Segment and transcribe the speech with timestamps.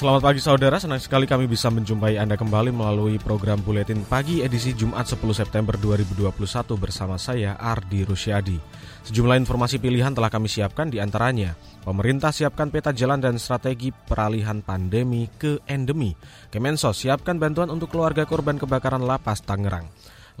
[0.00, 4.72] Selamat pagi saudara, senang sekali kami bisa menjumpai Anda kembali melalui program Buletin Pagi edisi
[4.72, 6.40] Jumat 10 September 2021
[6.80, 8.56] bersama saya Ardi Rusyadi.
[9.04, 11.52] Sejumlah informasi pilihan telah kami siapkan di antaranya.
[11.84, 16.16] Pemerintah siapkan peta jalan dan strategi peralihan pandemi ke endemi.
[16.48, 19.84] Kemensos siapkan bantuan untuk keluarga korban kebakaran lapas Tangerang.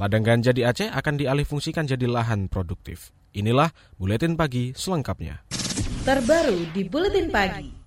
[0.00, 3.12] Ladang ganja di Aceh akan dialihfungsikan jadi lahan produktif.
[3.36, 3.68] Inilah
[4.00, 5.44] Buletin Pagi selengkapnya.
[6.08, 7.79] Terbaru di Buletin Pagi.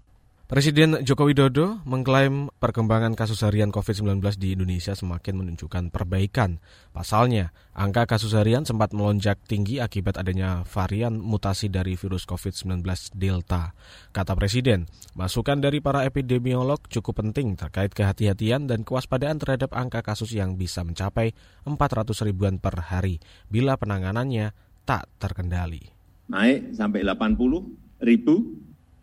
[0.53, 6.61] Presiden Joko Widodo mengklaim perkembangan kasus harian COVID-19 di Indonesia semakin menunjukkan perbaikan.
[6.94, 12.85] Pasalnya, angka kasus harian sempat melonjak tinggi akibat adanya varian mutasi dari virus COVID-19
[13.17, 13.73] Delta.
[14.13, 14.85] Kata Presiden,
[15.17, 20.85] masukan dari para epidemiolog cukup penting terkait kehati-hatian dan kewaspadaan terhadap angka kasus yang bisa
[20.85, 21.33] mencapai
[21.66, 23.17] 400 ribuan per hari
[23.49, 24.53] bila penanganannya
[24.86, 25.81] tak terkendali.
[26.30, 28.53] Naik sampai 80 ribu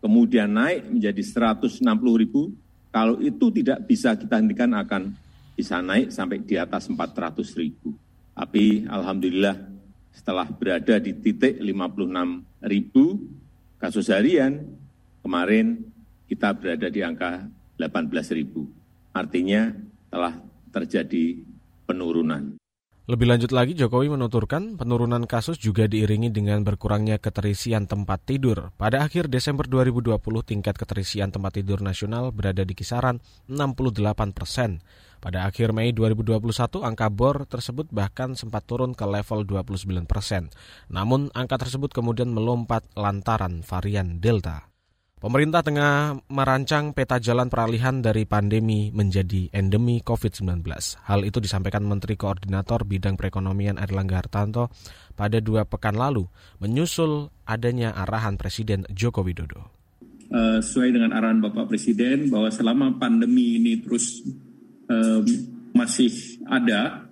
[0.01, 1.21] kemudian naik menjadi
[1.53, 1.79] 160
[2.17, 2.51] ribu,
[2.91, 5.15] kalau itu tidak bisa kita hentikan akan
[5.55, 7.95] bisa naik sampai di atas 400 ribu.
[8.35, 9.55] Tapi Alhamdulillah
[10.11, 13.21] setelah berada di titik 56 ribu
[13.79, 14.65] kasus harian,
[15.23, 15.85] kemarin
[16.27, 17.47] kita berada di angka
[17.79, 18.67] 18 ribu.
[19.15, 19.71] Artinya
[20.11, 20.35] telah
[20.71, 21.39] terjadi
[21.87, 22.55] penurunan.
[23.09, 28.69] Lebih lanjut lagi, Jokowi menuturkan penurunan kasus juga diiringi dengan berkurangnya keterisian tempat tidur.
[28.77, 33.17] Pada akhir Desember 2020, tingkat keterisian tempat tidur nasional berada di kisaran
[33.49, 34.85] 68 persen.
[35.17, 40.53] Pada akhir Mei 2021, angka bor tersebut bahkan sempat turun ke level 29 persen.
[40.85, 44.70] Namun, angka tersebut kemudian melompat lantaran varian Delta.
[45.21, 50.65] Pemerintah tengah merancang peta jalan peralihan dari pandemi menjadi endemi COVID-19.
[51.05, 54.73] Hal itu disampaikan Menteri Koordinator Bidang Perekonomian Erlangga Hartanto
[55.13, 56.25] pada dua pekan lalu,
[56.57, 59.69] menyusul adanya arahan Presiden Joko Widodo.
[60.33, 64.25] Uh, sesuai dengan arahan Bapak Presiden bahwa selama pandemi ini terus
[64.89, 65.21] uh,
[65.77, 67.05] masih ada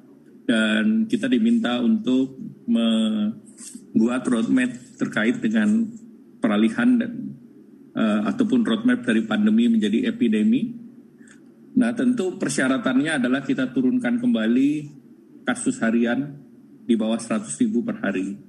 [0.49, 2.33] dan kita diminta untuk
[2.65, 5.85] membuat roadmap terkait dengan
[6.41, 6.97] peralihan
[7.93, 10.73] uh, ataupun roadmap dari pandemi menjadi epidemi.
[11.79, 14.69] Nah, tentu persyaratannya adalah kita turunkan kembali
[15.45, 16.35] kasus harian
[16.83, 18.48] di bawah 100 ribu per hari.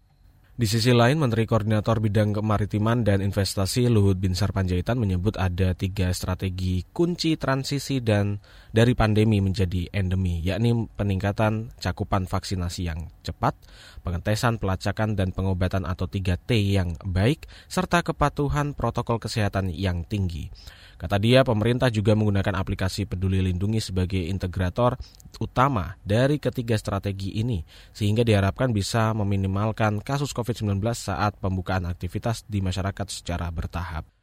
[0.61, 6.13] Di sisi lain, Menteri Koordinator Bidang Kemaritiman dan Investasi Luhut Binsar Panjaitan menyebut ada tiga
[6.13, 8.37] strategi kunci transisi dan
[8.69, 13.57] dari pandemi menjadi endemi, yakni peningkatan cakupan vaksinasi yang cepat,
[14.05, 20.53] pengetesan, pelacakan, dan pengobatan atau 3T yang baik, serta kepatuhan protokol kesehatan yang tinggi.
[21.01, 25.01] Kata dia, pemerintah juga menggunakan aplikasi Peduli Lindungi sebagai integrator
[25.41, 27.65] utama dari ketiga strategi ini,
[27.97, 34.20] sehingga diharapkan bisa meminimalkan kasus COVID-19 saat pembukaan aktivitas di masyarakat secara bertahap.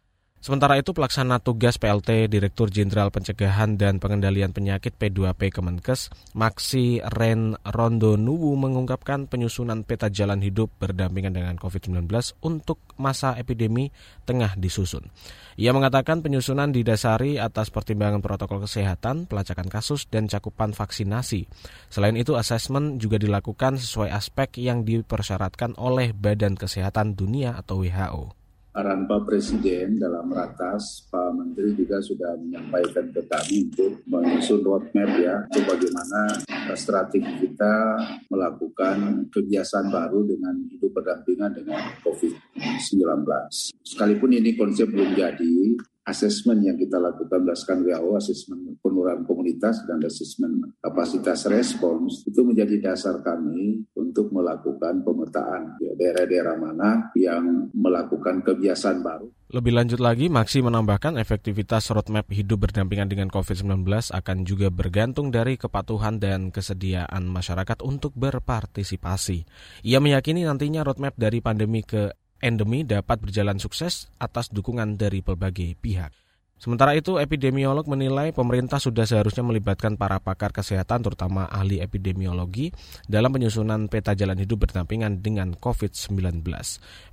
[0.48, 6.08] Sementara itu, pelaksana tugas PLT Direktur Jenderal Pencegahan dan Pengendalian Penyakit P2P Kemenkes,
[6.40, 12.08] Maksi Ren Rondo Nuwu mengungkapkan penyusunan peta jalan hidup berdampingan dengan COVID-19
[12.48, 13.92] untuk masa epidemi
[14.24, 15.12] tengah disusun.
[15.60, 21.44] Ia mengatakan penyusunan didasari atas pertimbangan protokol kesehatan, pelacakan kasus, dan cakupan vaksinasi.
[21.92, 28.37] Selain itu, asesmen juga dilakukan sesuai aspek yang dipersyaratkan oleh Badan Kesehatan Dunia atau WHO
[28.78, 35.12] arahan Pak Presiden dalam ratas, Pak Menteri juga sudah menyampaikan ke kami untuk menyusun roadmap
[35.18, 36.38] ya, untuk bagaimana
[36.78, 37.74] strategi kita
[38.30, 43.26] melakukan kebiasaan baru dengan hidup berdampingan dengan COVID-19.
[43.82, 45.74] Sekalipun ini konsep belum jadi,
[46.08, 52.80] asesmen yang kita lakukan berdasarkan WHO, asesmen penurunan komunitas dan asesmen kapasitas respons itu menjadi
[52.80, 59.28] dasar kami untuk melakukan pemetaan ya, daerah-daerah mana yang melakukan kebiasaan baru.
[59.48, 65.56] Lebih lanjut lagi, Maksi menambahkan efektivitas roadmap hidup berdampingan dengan COVID-19 akan juga bergantung dari
[65.56, 69.48] kepatuhan dan kesediaan masyarakat untuk berpartisipasi.
[69.88, 72.12] Ia meyakini nantinya roadmap dari pandemi ke
[72.44, 76.14] endemi dapat berjalan sukses atas dukungan dari berbagai pihak.
[76.58, 82.74] Sementara itu, epidemiolog menilai pemerintah sudah seharusnya melibatkan para pakar kesehatan, terutama ahli epidemiologi,
[83.06, 86.42] dalam penyusunan peta jalan hidup berdampingan dengan COVID-19.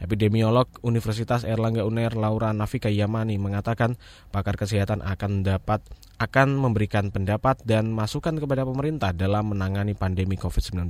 [0.00, 4.00] Epidemiolog Universitas Erlangga UNER Laura Nafika Yamani mengatakan
[4.32, 5.84] pakar kesehatan akan dapat
[6.16, 10.88] akan memberikan pendapat dan masukan kepada pemerintah dalam menangani pandemi COVID-19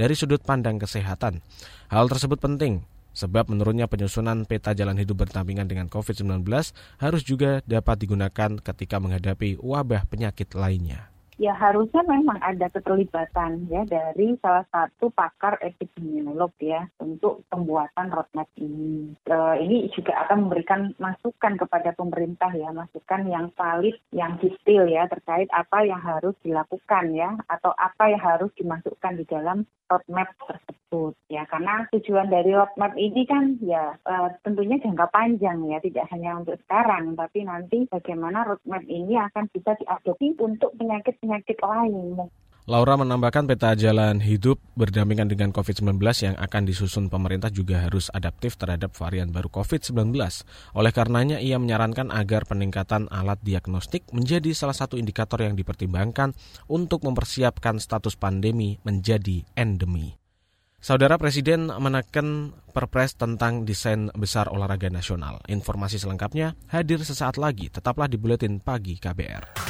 [0.00, 1.44] dari sudut pandang kesehatan.
[1.92, 2.80] Hal tersebut penting
[3.12, 6.44] Sebab menurutnya penyusunan peta jalan hidup berdampingan dengan COVID-19
[7.00, 11.12] harus juga dapat digunakan ketika menghadapi wabah penyakit lainnya
[11.42, 18.46] ya harusnya memang ada keterlibatan ya dari salah satu pakar epidemiolog ya untuk pembuatan roadmap
[18.62, 19.10] ini.
[19.26, 25.10] E, ini juga akan memberikan masukan kepada pemerintah ya, masukan yang valid, yang detail ya
[25.10, 30.81] terkait apa yang harus dilakukan ya atau apa yang harus dimasukkan di dalam roadmap tersebut
[31.28, 34.14] ya karena tujuan dari roadmap ini kan ya e,
[34.46, 39.76] tentunya jangka panjang ya tidak hanya untuk sekarang tapi nanti bagaimana roadmap ini akan bisa
[39.76, 42.30] diadopsi untuk penyakit penyakit penyakit lain.
[42.70, 48.54] Laura menambahkan peta jalan hidup berdampingan dengan COVID-19 yang akan disusun pemerintah juga harus adaptif
[48.54, 50.14] terhadap varian baru COVID-19.
[50.78, 56.38] Oleh karenanya ia menyarankan agar peningkatan alat diagnostik menjadi salah satu indikator yang dipertimbangkan
[56.70, 60.21] untuk mempersiapkan status pandemi menjadi endemi.
[60.82, 65.38] Saudara Presiden menekan perpres tentang desain besar olahraga nasional.
[65.46, 67.70] Informasi selengkapnya hadir sesaat lagi.
[67.70, 69.62] Tetaplah di Buletin Pagi KBR.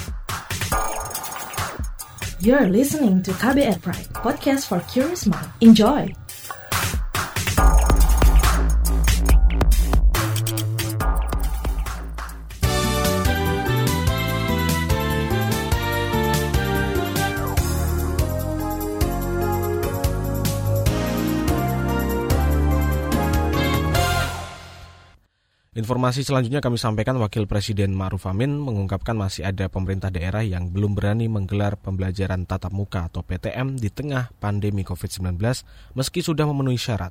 [2.40, 5.52] You're listening to KBR Pride, podcast for curious mind.
[5.60, 6.08] Enjoy!
[25.82, 30.94] Informasi selanjutnya kami sampaikan Wakil Presiden Ma'ruf Amin mengungkapkan masih ada pemerintah daerah yang belum
[30.94, 35.43] berani menggelar pembelajaran tatap muka atau PTM di tengah pandemi COVID-19
[35.99, 37.11] meski sudah memenuhi syarat.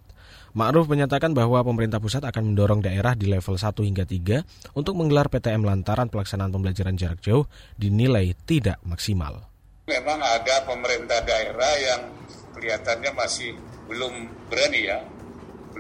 [0.56, 5.28] Ma'ruf menyatakan bahwa pemerintah pusat akan mendorong daerah di level 1 hingga 3 untuk menggelar
[5.28, 7.44] PTM lantaran pelaksanaan pembelajaran jarak jauh
[7.76, 9.52] dinilai tidak maksimal.
[9.92, 12.02] Memang ada pemerintah daerah yang
[12.56, 13.52] kelihatannya masih
[13.92, 15.04] belum berani ya,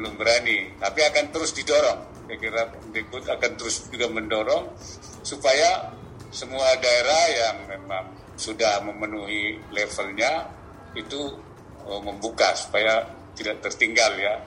[0.01, 4.71] belum berani, tapi akan terus didorong saya kira Mendikbud akan terus juga mendorong
[5.19, 5.91] supaya
[6.31, 8.07] semua daerah yang memang
[8.39, 10.47] sudah memenuhi levelnya
[10.95, 11.35] itu
[11.83, 13.03] oh, membuka supaya
[13.35, 14.39] tidak tertinggal ya.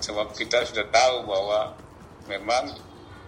[0.00, 1.76] Sebab kita sudah tahu bahwa
[2.24, 2.72] memang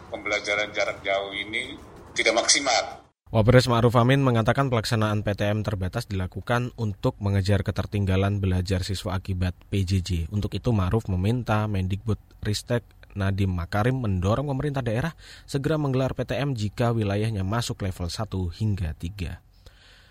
[0.08, 1.76] pembelajaran jarak jauh ini
[2.16, 3.01] tidak maksimal.
[3.32, 10.28] Wapres Ma'ruf Amin mengatakan pelaksanaan PTM terbatas dilakukan untuk mengejar ketertinggalan belajar siswa akibat PJJ.
[10.28, 12.84] Untuk itu Ma'ruf meminta Mendikbud Ristek
[13.16, 15.16] Nadiem Makarim mendorong pemerintah daerah
[15.48, 18.20] segera menggelar PTM jika wilayahnya masuk level 1
[18.60, 19.51] hingga 3.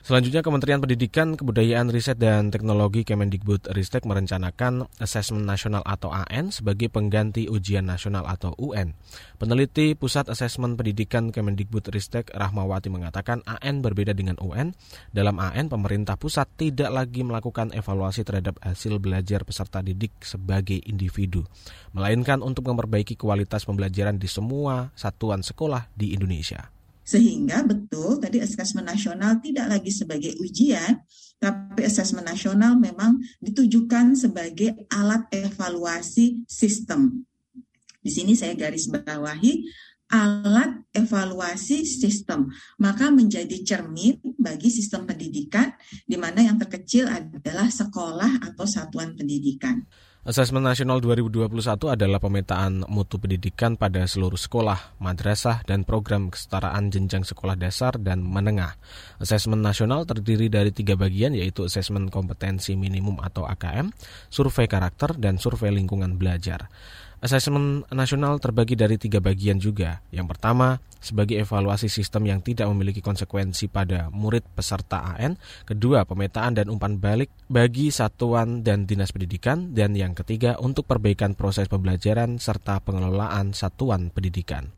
[0.02, 6.90] Selanjutnya Kementerian Pendidikan, Kebudayaan, Riset, dan Teknologi Kemendikbud Ristek merencanakan Asesmen Nasional atau AN sebagai
[6.90, 8.98] pengganti Ujian Nasional atau UN.
[9.38, 14.74] Peneliti Pusat Asesmen Pendidikan Kemendikbud Ristek Rahmawati mengatakan AN berbeda dengan UN.
[15.14, 21.46] Dalam AN, pemerintah pusat tidak lagi melakukan evaluasi terhadap hasil belajar peserta didik sebagai individu,
[21.94, 26.81] melainkan untuk memperbaiki kualitas pembelajaran di semua satuan sekolah di Indonesia.
[27.12, 31.04] Sehingga betul tadi asesmen nasional tidak lagi sebagai ujian,
[31.44, 37.28] tapi asesmen nasional memang ditujukan sebagai alat evaluasi sistem.
[38.00, 39.68] Di sini saya garis bawahi
[40.08, 42.48] alat evaluasi sistem,
[42.80, 45.72] maka menjadi cermin bagi sistem pendidikan
[46.08, 49.84] di mana yang terkecil adalah sekolah atau satuan pendidikan.
[50.22, 51.50] Asesmen Nasional 2021
[51.90, 58.22] adalah pemetaan mutu pendidikan pada seluruh sekolah, madrasah, dan program kesetaraan jenjang sekolah dasar dan
[58.22, 58.78] menengah.
[59.18, 63.90] Asesmen nasional terdiri dari tiga bagian yaitu asesmen kompetensi minimum atau AKM,
[64.30, 66.70] survei karakter, dan survei lingkungan belajar.
[67.22, 70.02] Asesmen nasional terbagi dari tiga bagian juga.
[70.10, 75.38] Yang pertama, sebagai evaluasi sistem yang tidak memiliki konsekuensi pada murid peserta AN.
[75.70, 79.70] Kedua, pemetaan dan umpan balik bagi satuan dan dinas pendidikan.
[79.70, 84.74] Dan yang ketiga, untuk perbaikan proses pembelajaran serta pengelolaan satuan pendidikan.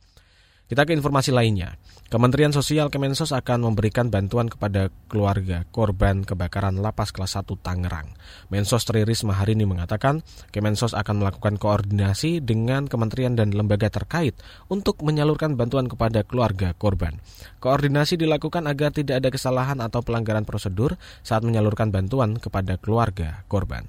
[0.73, 1.77] Kita ke informasi lainnya.
[2.09, 8.09] Kementerian Sosial Kemensos akan memberikan bantuan kepada keluarga korban kebakaran lapas kelas 1 Tangerang.
[8.49, 14.33] Mensos Tri Risma hari ini mengatakan Kemensos akan melakukan koordinasi dengan kementerian dan lembaga terkait
[14.65, 17.21] untuk menyalurkan bantuan kepada keluarga korban.
[17.61, 23.85] Koordinasi dilakukan agar tidak ada kesalahan atau pelanggaran prosedur saat menyalurkan bantuan kepada keluarga korban.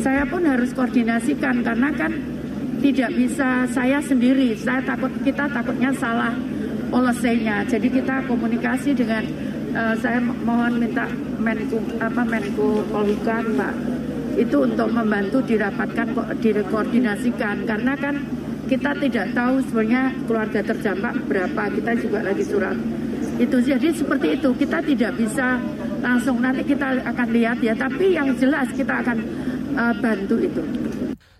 [0.00, 2.16] Saya pun harus koordinasikan karena kan
[2.80, 4.52] tidak bisa saya sendiri.
[4.56, 6.32] Saya takut kita takutnya salah
[6.92, 7.64] polisinya.
[7.66, 9.24] Jadi kita komunikasi dengan
[9.74, 13.74] uh, saya mohon minta Menku apa Menku Polhukam Pak
[14.36, 16.12] itu untuk membantu dirapatkan
[16.44, 18.20] direkoordinasikan karena kan
[18.68, 21.62] kita tidak tahu sebenarnya keluarga terdampak berapa.
[21.80, 22.76] Kita juga lagi surat.
[23.36, 24.50] Itu jadi seperti itu.
[24.56, 25.60] Kita tidak bisa
[26.02, 27.72] langsung nanti kita akan lihat ya.
[27.78, 29.18] Tapi yang jelas kita akan
[29.78, 30.62] uh, bantu itu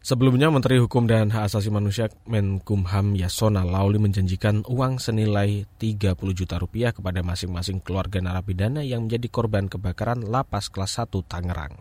[0.07, 6.63] Sebelumnya Menteri Hukum dan Hak Asasi Manusia Menkumham Yasona Lauli menjanjikan uang senilai 30 juta
[6.63, 11.75] rupiah kepada masing-masing keluarga narapidana yang menjadi korban kebakaran lapas kelas 1 Tangerang.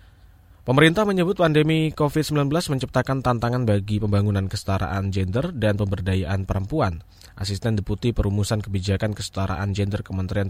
[0.66, 7.06] Pemerintah menyebut pandemi COVID-19 menciptakan tantangan bagi pembangunan kesetaraan gender dan pemberdayaan perempuan.
[7.38, 10.50] Asisten Deputi Perumusan Kebijakan Kesetaraan Gender Kementerian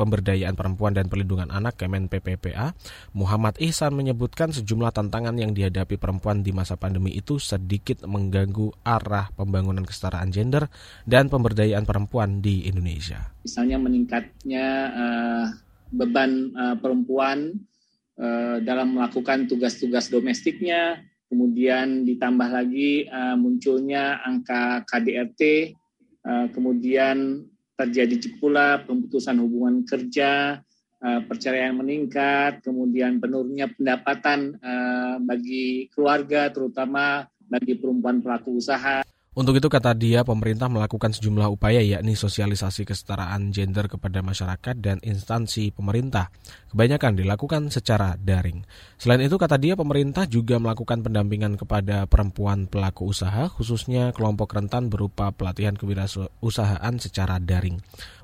[0.00, 2.72] Pemberdayaan Perempuan dan Perlindungan Anak Kemen PPPA,
[3.12, 9.28] Muhammad Ihsan menyebutkan sejumlah tantangan yang dihadapi perempuan di masa pandemi itu sedikit mengganggu arah
[9.36, 10.72] pembangunan kesetaraan gender
[11.04, 13.28] dan pemberdayaan perempuan di Indonesia.
[13.44, 15.44] Misalnya meningkatnya uh,
[15.92, 17.60] beban uh, perempuan
[18.16, 25.76] uh, dalam melakukan tugas-tugas domestiknya, kemudian ditambah lagi uh, munculnya angka KDRT,
[26.52, 27.48] kemudian
[27.80, 30.60] terjadi pula pemutusan hubungan kerja,
[31.00, 39.00] uh, perceraian meningkat, kemudian penurunnya pendapatan uh, bagi keluarga, terutama bagi perempuan pelaku usaha.
[39.40, 45.00] Untuk itu kata dia pemerintah melakukan sejumlah upaya yakni sosialisasi kesetaraan gender kepada masyarakat dan
[45.00, 46.28] instansi pemerintah.
[46.68, 48.60] Kebanyakan dilakukan secara daring.
[49.00, 54.92] Selain itu kata dia pemerintah juga melakukan pendampingan kepada perempuan pelaku usaha khususnya kelompok rentan
[54.92, 57.80] berupa pelatihan kewirausahaan secara daring.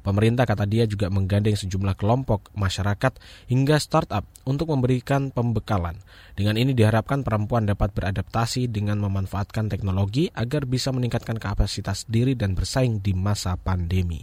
[0.06, 3.18] Pemerintah kata dia juga menggandeng sejumlah kelompok masyarakat
[3.50, 5.98] hingga startup untuk memberikan pembekalan.
[6.38, 12.54] Dengan ini diharapkan perempuan dapat beradaptasi dengan memanfaatkan teknologi agar bisa meningkatkan kapasitas diri dan
[12.54, 14.22] bersaing di masa pandemi.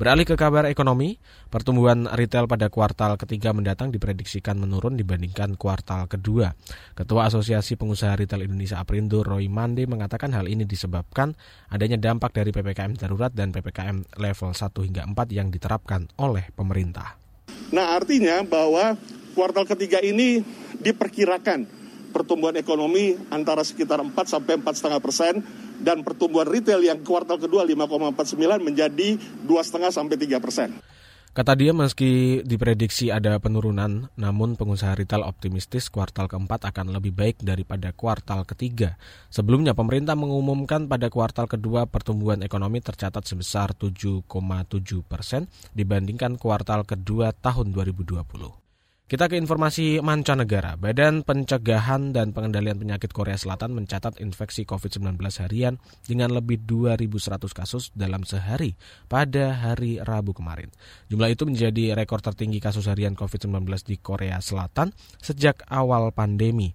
[0.00, 1.20] Beralih ke kabar ekonomi,
[1.52, 6.56] pertumbuhan retail pada kuartal ketiga mendatang diprediksikan menurun dibandingkan kuartal kedua.
[6.96, 11.36] Ketua Asosiasi Pengusaha Retail Indonesia Aprindo Roy Mande mengatakan hal ini disebabkan
[11.68, 17.20] adanya dampak dari PPKM darurat dan PPKM level 1 hingga 4 yang diterapkan oleh pemerintah.
[17.68, 18.96] Nah artinya bahwa
[19.36, 20.40] kuartal ketiga ini
[20.80, 21.79] diperkirakan
[22.10, 25.40] pertumbuhan ekonomi antara sekitar 4 sampai 4,5 persen
[25.80, 29.08] dan pertumbuhan retail yang kuartal kedua 5,49 menjadi
[29.48, 30.70] 2,5 sampai 3 persen.
[31.30, 37.38] Kata dia meski diprediksi ada penurunan, namun pengusaha retail optimistis kuartal keempat akan lebih baik
[37.38, 38.98] daripada kuartal ketiga.
[39.30, 44.26] Sebelumnya pemerintah mengumumkan pada kuartal kedua pertumbuhan ekonomi tercatat sebesar 7,7
[45.06, 48.59] persen dibandingkan kuartal kedua tahun 2020.
[49.10, 50.78] Kita ke informasi mancanegara.
[50.78, 57.90] Badan Pencegahan dan Pengendalian Penyakit Korea Selatan mencatat infeksi COVID-19 harian dengan lebih 2.100 kasus
[57.90, 58.78] dalam sehari
[59.10, 60.70] pada hari Rabu kemarin.
[61.10, 66.70] Jumlah itu menjadi rekor tertinggi kasus harian COVID-19 di Korea Selatan sejak awal pandemi.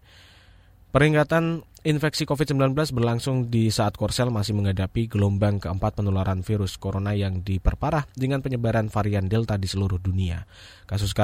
[0.92, 7.48] Peringatan infeksi COVID-19 berlangsung di saat Korsel masih menghadapi gelombang keempat penularan virus corona yang
[7.48, 10.44] diperparah dengan penyebaran varian Delta di seluruh dunia.
[10.84, 11.16] Kasus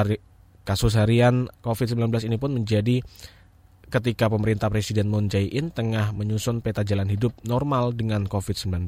[0.61, 3.01] Kasus harian COVID-19 ini pun menjadi
[3.91, 8.87] ketika pemerintah Presiden Moon Jae-in tengah menyusun peta jalan hidup normal dengan COVID-19.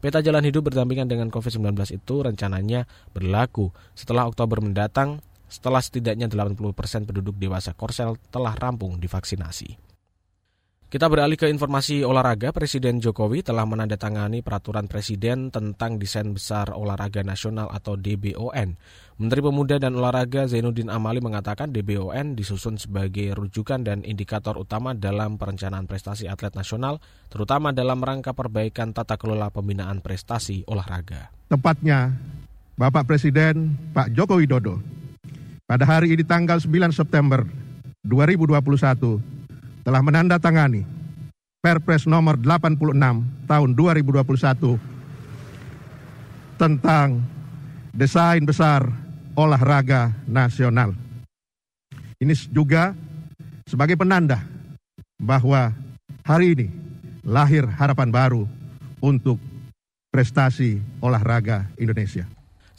[0.00, 6.62] Peta jalan hidup berdampingan dengan COVID-19 itu rencananya berlaku setelah Oktober mendatang setelah setidaknya 80%
[7.10, 9.89] penduduk dewasa Korsel telah rampung divaksinasi.
[10.90, 12.50] Kita beralih ke informasi olahraga.
[12.50, 18.74] Presiden Jokowi telah menandatangani peraturan presiden tentang desain besar olahraga nasional atau DBON.
[19.22, 25.38] Menteri Pemuda dan Olahraga Zainuddin Amali mengatakan DBON disusun sebagai rujukan dan indikator utama dalam
[25.38, 26.98] perencanaan prestasi atlet nasional,
[27.30, 31.30] terutama dalam rangka perbaikan tata kelola pembinaan prestasi olahraga.
[31.46, 32.18] Tepatnya,
[32.74, 34.82] Bapak Presiden Pak Joko Widodo
[35.70, 37.46] pada hari ini tanggal 9 September
[38.02, 39.39] 2021
[39.84, 40.84] telah menandatangani
[41.60, 42.96] Perpres nomor 86
[43.44, 44.80] tahun 2021
[46.56, 47.20] tentang
[47.92, 48.88] desain besar
[49.36, 50.96] olahraga nasional.
[52.16, 52.96] Ini juga
[53.68, 54.40] sebagai penanda
[55.20, 55.76] bahwa
[56.24, 56.66] hari ini
[57.24, 58.48] lahir harapan baru
[59.04, 59.36] untuk
[60.08, 62.24] prestasi olahraga Indonesia.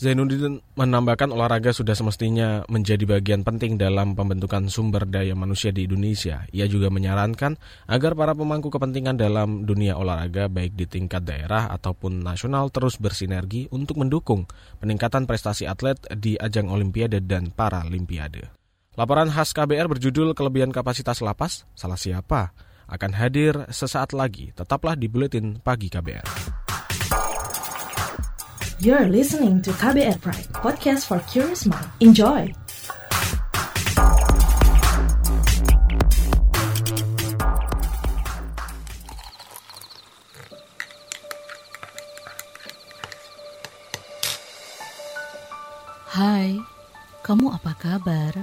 [0.01, 6.41] Zainuddin menambahkan olahraga sudah semestinya menjadi bagian penting dalam pembentukan sumber daya manusia di Indonesia.
[6.49, 7.53] Ia juga menyarankan
[7.85, 13.69] agar para pemangku kepentingan dalam dunia olahraga baik di tingkat daerah ataupun nasional terus bersinergi
[13.69, 14.49] untuk mendukung
[14.81, 18.49] peningkatan prestasi atlet di ajang Olimpiade dan Paralimpiade.
[18.97, 22.57] Laporan khas KBR berjudul Kelebihan Kapasitas Lapas, Salah Siapa?
[22.91, 24.51] akan hadir sesaat lagi.
[24.51, 26.70] Tetaplah di Buletin Pagi KBR.
[28.81, 31.85] You're listening to KBR Pride, podcast for curious mind.
[32.01, 32.49] Enjoy!
[46.09, 46.57] Hai,
[47.21, 48.33] kamu apa kabar?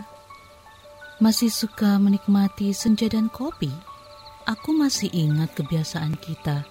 [1.19, 3.75] Masih suka menikmati senja dan kopi?
[4.49, 6.65] aku masih ingat kebiasaan kita.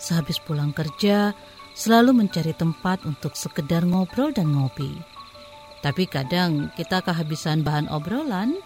[0.00, 1.36] Sehabis pulang kerja,
[1.80, 5.00] selalu mencari tempat untuk sekedar ngobrol dan ngopi.
[5.80, 8.60] Tapi kadang kita kehabisan bahan obrolan.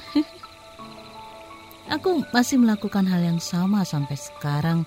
[1.94, 4.82] aku masih melakukan hal yang sama sampai sekarang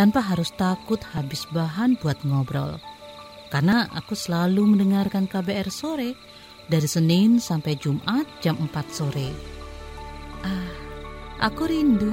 [0.00, 2.80] tanpa harus takut habis bahan buat ngobrol.
[3.52, 6.16] Karena aku selalu mendengarkan KBR sore
[6.72, 9.28] dari Senin sampai Jumat jam 4 sore.
[10.40, 10.72] Ah,
[11.52, 12.12] aku rindu.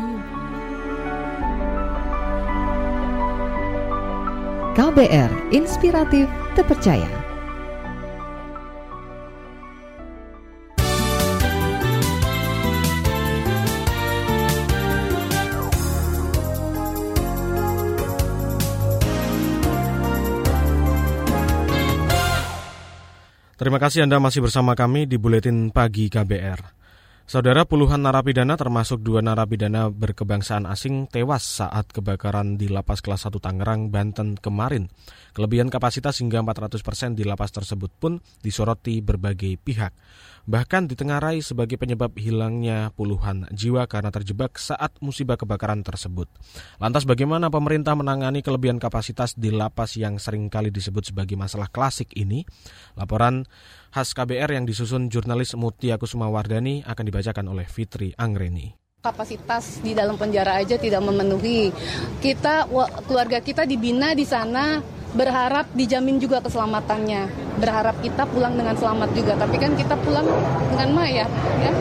[4.75, 7.07] KBR Inspiratif Terpercaya.
[23.55, 26.84] Terima kasih Anda masih bersama kami di Buletin Pagi KBR.
[27.25, 33.41] Saudara puluhan narapidana termasuk dua narapidana berkebangsaan asing tewas saat kebakaran di lapas kelas 1
[33.41, 34.93] Tangerang, Banten kemarin.
[35.33, 39.97] Kelebihan kapasitas hingga 400 persen di lapas tersebut pun disoroti berbagai pihak.
[40.45, 46.29] Bahkan ditengarai sebagai penyebab hilangnya puluhan jiwa karena terjebak saat musibah kebakaran tersebut.
[46.77, 52.13] Lantas bagaimana pemerintah menangani kelebihan kapasitas di lapas yang sering kali disebut sebagai masalah klasik
[52.13, 52.45] ini?
[52.93, 53.49] Laporan
[53.89, 59.93] khas KBR yang disusun jurnalis Mutia Kusuma Wardani akan dibacakan oleh Fitri Anggreni kapasitas di
[59.93, 61.69] dalam penjara aja tidak memenuhi.
[62.17, 62.65] Kita
[63.05, 64.81] keluarga kita dibina di sana
[65.15, 67.31] berharap dijamin juga keselamatannya.
[67.57, 69.33] Berharap kita pulang dengan selamat juga.
[69.39, 70.27] Tapi kan kita pulang
[70.75, 71.31] dengan mayat,
[71.63, 71.71] ya.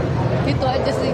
[0.47, 1.13] Itu aja sih.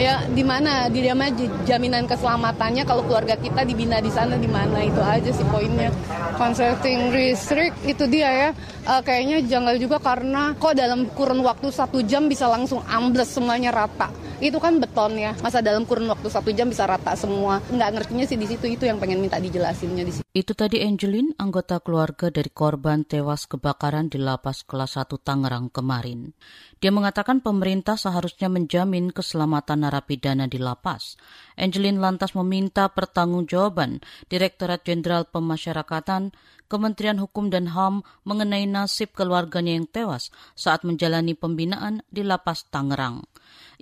[0.00, 1.28] Ya, di mana di mana
[1.68, 5.92] jaminan keselamatannya kalau keluarga kita dibina di sana di mana itu aja sih poinnya.
[6.40, 8.50] Consulting restrict itu dia ya.
[8.82, 13.70] Uh, kayaknya janggal juga karena kok dalam kurun waktu satu jam bisa langsung ambles semuanya
[13.70, 14.10] rata
[14.42, 15.38] itu kan beton ya.
[15.38, 17.62] Masa dalam kurun waktu satu jam bisa rata semua.
[17.70, 18.66] Nggak ngertinya sih di situ.
[18.66, 20.26] Itu yang pengen minta dijelasinnya di situ.
[20.34, 26.34] Itu tadi Angelin anggota keluarga dari korban tewas kebakaran di lapas kelas 1 Tangerang kemarin.
[26.82, 31.14] Dia mengatakan pemerintah seharusnya menjamin keselamatan narapidana di lapas.
[31.54, 36.34] Angelin lantas meminta pertanggungjawaban Direktorat Jenderal Pemasyarakatan
[36.72, 43.28] Kementerian Hukum dan HAM mengenai nasib keluarganya yang tewas saat menjalani pembinaan di lapas Tangerang.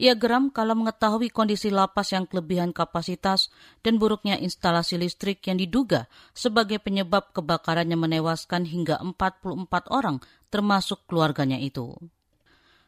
[0.00, 3.52] Ia geram kalau mengetahui kondisi lapas yang kelebihan kapasitas
[3.84, 11.04] dan buruknya instalasi listrik yang diduga sebagai penyebab kebakaran yang menewaskan hingga 44 orang termasuk
[11.04, 12.00] keluarganya itu.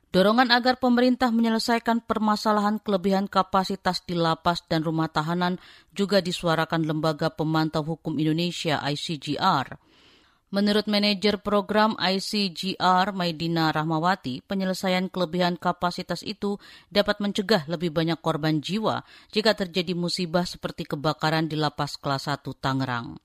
[0.08, 5.60] Dorongan agar pemerintah menyelesaikan permasalahan kelebihan kapasitas di lapas dan rumah tahanan
[5.92, 9.76] juga disuarakan Lembaga Pemantau Hukum Indonesia ICGR.
[10.52, 16.60] Menurut manajer program ICGR Maidina Rahmawati, penyelesaian kelebihan kapasitas itu
[16.92, 19.00] dapat mencegah lebih banyak korban jiwa
[19.32, 23.16] jika terjadi musibah seperti kebakaran di lapas kelas 1 Tangerang.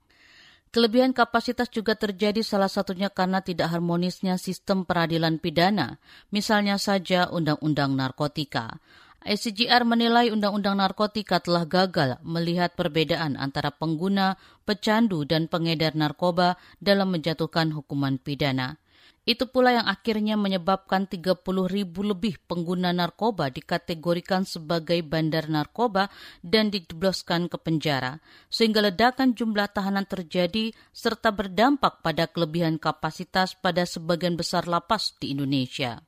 [0.72, 6.00] Kelebihan kapasitas juga terjadi salah satunya karena tidak harmonisnya sistem peradilan pidana,
[6.32, 8.80] misalnya saja Undang-Undang Narkotika.
[9.28, 17.12] ICGR menilai undang-undang narkotika telah gagal melihat perbedaan antara pengguna, pecandu, dan pengedar narkoba dalam
[17.12, 18.80] menjatuhkan hukuman pidana.
[19.28, 26.08] Itu pula yang akhirnya menyebabkan 30 ribu lebih pengguna narkoba dikategorikan sebagai bandar narkoba
[26.40, 33.84] dan dijebloskan ke penjara, sehingga ledakan jumlah tahanan terjadi serta berdampak pada kelebihan kapasitas pada
[33.84, 36.00] sebagian besar lapas di Indonesia.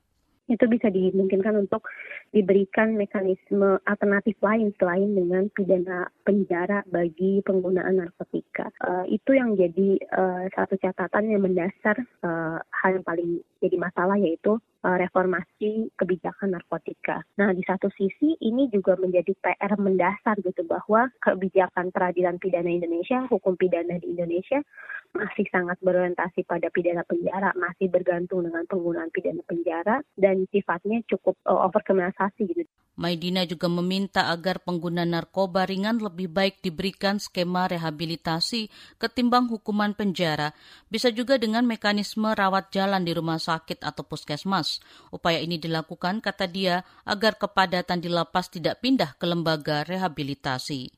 [0.48, 1.84] Itu bisa dimungkinkan untuk
[2.30, 8.70] diberikan mekanisme alternatif lain selain dengan pidana penjara bagi penggunaan narkotika.
[8.82, 14.16] Uh, itu yang jadi uh, satu catatan yang mendasar uh, hal yang paling jadi masalah
[14.18, 17.24] yaitu uh, reformasi kebijakan narkotika.
[17.36, 23.28] Nah, di satu sisi ini juga menjadi PR mendasar gitu bahwa kebijakan peradilan pidana Indonesia,
[23.28, 24.64] hukum pidana di Indonesia
[25.10, 31.36] masih sangat berorientasi pada pidana penjara, masih bergantung dengan penggunaan pidana penjara dan sifatnya cukup
[31.50, 32.70] uh, overkriminalisasi gitu.
[33.00, 38.68] Maidina juga meminta agar pengguna narkoba ringan lebih baik diberikan skema rehabilitasi
[39.00, 40.52] ketimbang hukuman penjara,
[40.92, 44.78] bisa juga dengan mekanisme rawat jalan di rumah sakit atau puskesmas.
[45.10, 50.94] Upaya ini dilakukan, kata dia, agar kepadatan di lapas tidak pindah ke lembaga rehabilitasi.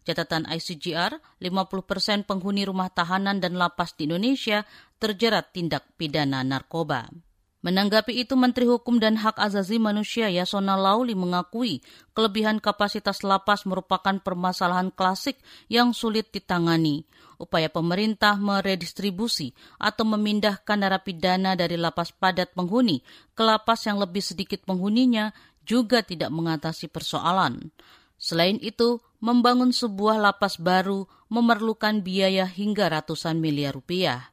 [0.00, 4.64] Catatan ICGR, 50 persen penghuni rumah tahanan dan lapas di Indonesia
[4.96, 7.29] terjerat tindak pidana narkoba.
[7.60, 11.84] Menanggapi itu, Menteri Hukum dan Hak Azazi Manusia Yasona Lauli mengakui
[12.16, 15.36] kelebihan kapasitas lapas merupakan permasalahan klasik
[15.68, 17.04] yang sulit ditangani.
[17.36, 23.04] Upaya pemerintah meredistribusi atau memindahkan narapidana dari lapas padat penghuni
[23.36, 25.32] ke lapas yang lebih sedikit penghuninya
[25.64, 27.72] juga tidak mengatasi persoalan.
[28.16, 34.32] Selain itu, membangun sebuah lapas baru memerlukan biaya hingga ratusan miliar rupiah.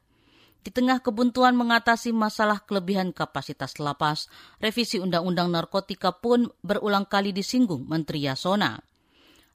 [0.58, 4.26] Di tengah kebuntuan mengatasi masalah kelebihan kapasitas lapas,
[4.58, 8.82] revisi Undang-Undang Narkotika pun berulang kali disinggung Menteri Yasona.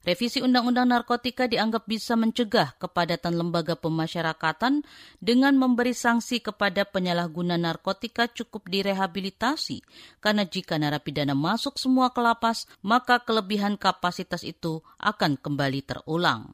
[0.04, 4.84] Revisi Undang-Undang Narkotika dianggap bisa mencegah kepadatan lembaga pemasyarakatan
[5.16, 9.80] dengan memberi sanksi kepada penyalahguna narkotika cukup direhabilitasi,
[10.20, 16.52] karena jika narapidana masuk semua ke lapas, maka kelebihan kapasitas itu akan kembali terulang.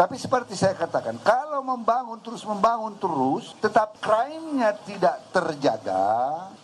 [0.00, 6.08] Tapi seperti saya katakan, kalau membangun terus membangun terus, tetap crime-nya tidak terjaga,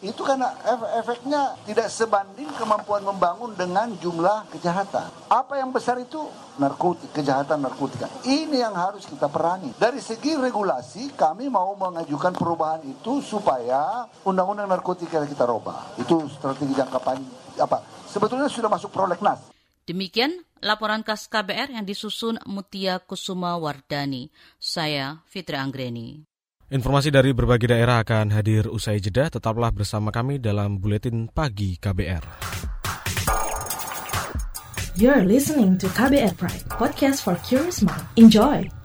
[0.01, 0.57] itu karena
[0.97, 5.13] efeknya tidak sebanding kemampuan membangun dengan jumlah kejahatan.
[5.29, 6.25] Apa yang besar itu?
[6.57, 8.09] Narkotik, kejahatan narkotika.
[8.25, 9.77] Ini yang harus kita perangi.
[9.77, 15.93] Dari segi regulasi, kami mau mengajukan perubahan itu supaya undang-undang narkotika kita robah.
[16.01, 17.61] Itu strategi jangka panjang.
[17.61, 17.85] Apa?
[18.09, 19.45] Sebetulnya sudah masuk prolegnas.
[19.85, 24.33] Demikian laporan khas KBR yang disusun Mutia Kusuma Wardani.
[24.57, 26.25] Saya Fitri Anggreni.
[26.67, 29.31] Informasi dari berbagai daerah akan hadir usai jeda.
[29.31, 32.25] Tetaplah bersama kami dalam Buletin Pagi KBR.
[34.97, 38.01] You're listening to KBR Pride, podcast for curious mind.
[38.17, 38.76] Enjoy!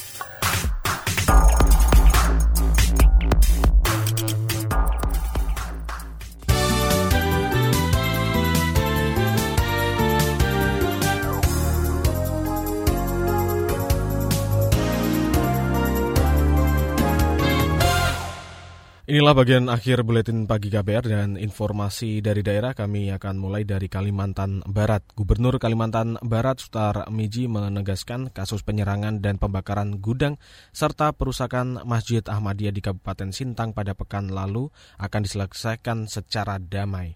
[19.11, 24.63] Inilah bagian akhir buletin pagi KBR dan informasi dari daerah kami akan mulai dari Kalimantan
[24.63, 25.03] Barat.
[25.19, 30.39] Gubernur Kalimantan Barat Sutar Miji menegaskan kasus penyerangan dan pembakaran gudang
[30.71, 37.11] serta perusakan Masjid Ahmadiyah di Kabupaten Sintang pada pekan lalu akan diselesaikan secara damai.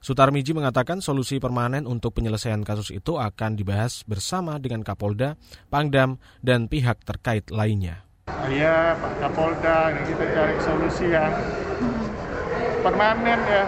[0.00, 5.36] Sutar Miji mengatakan solusi permanen untuk penyelesaian kasus itu akan dibahas bersama dengan Kapolda,
[5.68, 8.04] Pangdam, dan pihak terkait lainnya.
[8.52, 11.32] Ya, Pak Kapolda, kita cari solusi yang
[12.84, 13.64] permanen ya.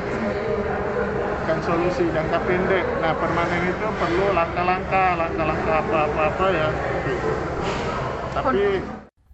[1.42, 2.84] Bukan solusi jangka pendek.
[3.00, 6.68] Nah, permanen itu perlu langkah-langkah, langkah-langkah apa-apa ya.
[8.36, 8.64] Tapi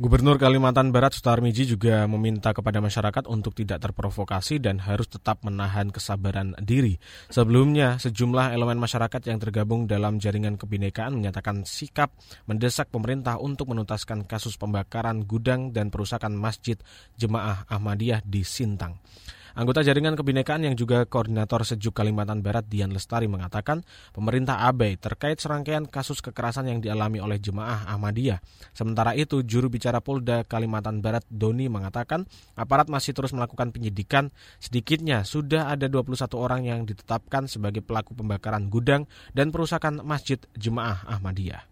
[0.02, 5.94] Gubernur Kalimantan Barat Sutarmiji juga meminta kepada masyarakat untuk tidak terprovokasi dan harus tetap menahan
[5.94, 6.98] kesabaran diri.
[7.30, 12.10] Sebelumnya, sejumlah elemen masyarakat yang tergabung dalam jaringan kebinekaan menyatakan sikap
[12.50, 16.74] mendesak pemerintah untuk menuntaskan kasus pembakaran gudang dan perusakan masjid
[17.14, 18.98] Jemaah Ahmadiyah di Sintang.
[19.52, 23.84] Anggota jaringan kebinekaan yang juga koordinator Sejuk Kalimantan Barat Dian Lestari mengatakan
[24.16, 28.40] pemerintah abai terkait serangkaian kasus kekerasan yang dialami oleh jemaah Ahmadiyah.
[28.72, 32.24] Sementara itu, juru bicara Polda Kalimantan Barat Doni mengatakan
[32.56, 34.32] aparat masih terus melakukan penyidikan.
[34.56, 39.04] Sedikitnya sudah ada 21 orang yang ditetapkan sebagai pelaku pembakaran gudang
[39.36, 41.71] dan perusakan masjid jemaah Ahmadiyah.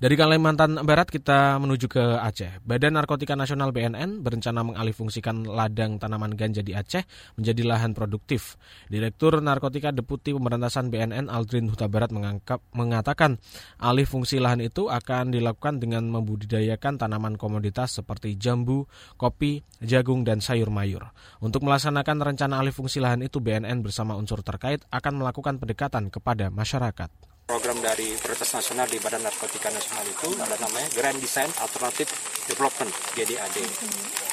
[0.00, 2.64] Dari Kalimantan Barat kita menuju ke Aceh.
[2.64, 7.04] Badan Narkotika Nasional BNN berencana mengalihfungsikan ladang tanaman ganja di Aceh
[7.36, 8.56] menjadi lahan produktif.
[8.88, 13.44] Direktur Narkotika Deputi Pemberantasan BNN Aldrin Huta Barat mengangkap, mengatakan
[13.76, 18.88] alih fungsi lahan itu akan dilakukan dengan membudidayakan tanaman komoditas seperti jambu,
[19.20, 21.12] kopi, jagung, dan sayur mayur.
[21.44, 26.48] Untuk melaksanakan rencana alih fungsi lahan itu BNN bersama unsur terkait akan melakukan pendekatan kepada
[26.48, 32.06] masyarakat program dari Prioritas Nasional di Badan Narkotika Nasional itu ada namanya Grand Design Alternative
[32.46, 33.58] Development GDAD.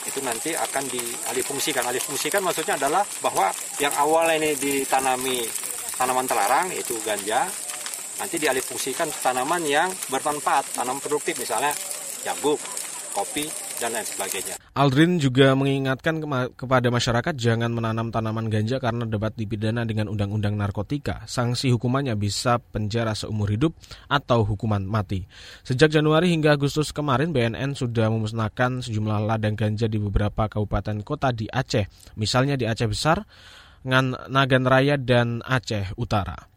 [0.05, 1.81] Itu nanti akan dialihfungsikan.
[1.81, 3.49] Alihfungsikan maksudnya adalah bahwa
[3.81, 5.41] yang awalnya ini ditanami
[5.97, 7.49] tanaman terlarang yaitu ganja,
[8.21, 11.73] nanti dialihfungsikan tanaman yang bermanfaat, tanaman produktif misalnya
[12.21, 12.61] jagung,
[13.17, 14.55] kopi, dan lain sebagainya.
[14.73, 20.57] Aldrin juga mengingatkan ke kepada masyarakat jangan menanam tanaman ganja karena dapat dipidana dengan undang-undang
[20.57, 21.23] narkotika.
[21.29, 23.77] Sanksi hukumannya bisa penjara seumur hidup
[24.09, 25.25] atau hukuman mati.
[25.61, 31.29] Sejak Januari hingga Agustus kemarin BNN sudah memusnahkan sejumlah ladang ganja di beberapa kabupaten kota
[31.29, 33.23] di Aceh, misalnya di Aceh Besar,
[33.87, 36.56] Nagan Raya dan Aceh Utara.